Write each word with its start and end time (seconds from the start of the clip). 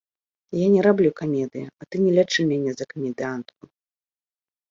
Я 0.59 0.67
не 0.75 0.79
раблю 0.87 1.11
камедыі, 1.19 1.67
і 1.83 1.89
ты 1.95 2.01
не 2.05 2.11
лічы 2.17 2.45
мяне 2.51 2.71
за 2.79 2.85
камедыянтку! 2.93 3.63